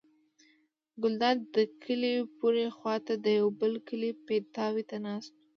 [1.01, 5.37] ګلداد د کلي پورې خوا ته د یوه بل کلي پیتاوي ته ناست و.